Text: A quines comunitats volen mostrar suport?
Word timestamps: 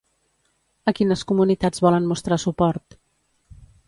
A 0.91 0.93
quines 0.99 1.21
comunitats 1.31 1.83
volen 1.87 2.07
mostrar 2.13 2.39
suport? 2.45 2.97